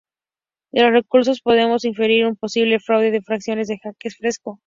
De 0.71 0.81
los 0.81 0.93
resultados 0.93 1.41
podemos 1.41 1.85
inferir 1.85 2.25
un 2.25 2.35
posible 2.35 2.79
fraude 2.79 3.09
en 3.09 3.13
las 3.13 3.29
acciones 3.29 3.67
de 3.67 3.79
Jacques 3.83 4.17
Fresco. 4.17 4.59